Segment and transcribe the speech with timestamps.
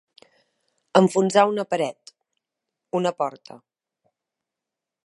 [0.99, 2.15] Enfonsar una paret,
[3.01, 3.61] una porta.